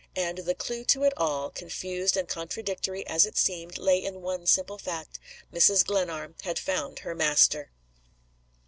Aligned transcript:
And 0.15 0.39
the 0.39 0.55
clew 0.55 0.83
to 0.85 1.03
it 1.03 1.13
all, 1.15 1.51
confused 1.51 2.17
and 2.17 2.27
contradictory 2.27 3.05
as 3.05 3.27
it 3.27 3.37
seemed, 3.37 3.77
lay 3.77 4.03
in 4.03 4.23
one 4.23 4.47
simple 4.47 4.79
fact 4.79 5.19
Mrs. 5.53 5.85
Glenarm 5.85 6.33
had 6.41 6.57
found 6.57 6.97
her 6.97 7.13
master. 7.13 7.69